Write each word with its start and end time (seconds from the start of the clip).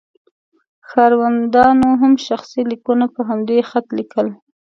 ښاروندانو 0.89 1.89
هم 2.01 2.13
شخصي 2.27 2.61
لیکونه 2.71 3.05
په 3.15 3.21
همدې 3.29 3.57
خط 3.69 3.87
لیکل. 3.97 4.27